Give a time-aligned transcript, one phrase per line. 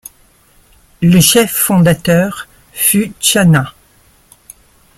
[1.03, 3.75] Le chef fondateur fut Tchana.